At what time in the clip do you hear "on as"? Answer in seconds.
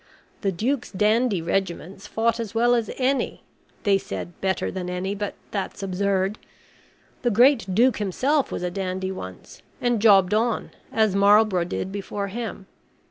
10.33-11.15